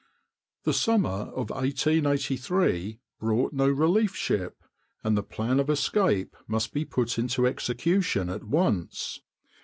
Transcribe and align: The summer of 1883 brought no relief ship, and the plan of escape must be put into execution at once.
The 0.63 0.73
summer 0.73 1.29
of 1.35 1.51
1883 1.51 2.99
brought 3.19 3.53
no 3.53 3.67
relief 3.69 4.15
ship, 4.15 4.63
and 5.03 5.15
the 5.15 5.21
plan 5.21 5.59
of 5.59 5.69
escape 5.69 6.35
must 6.47 6.73
be 6.73 6.85
put 6.85 7.19
into 7.19 7.45
execution 7.45 8.27
at 8.31 8.43
once. 8.43 9.21